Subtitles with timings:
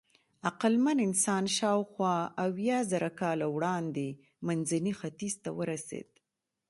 [0.49, 2.15] عقلمن انسان شاوخوا
[2.45, 4.07] اویازره کاله وړاندې
[4.47, 6.07] منځني ختیځ ته ورسېد.